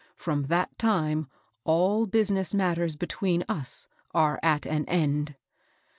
From 0.15 0.45
that 0.45 0.75
time 0.79 1.27
all 1.63 2.07
business 2.07 2.55
matters 2.55 2.95
between 2.95 3.43
us 3.47 3.87
are 4.15 4.39
at 4.41 4.65
an 4.65 4.89
end." 4.89 5.35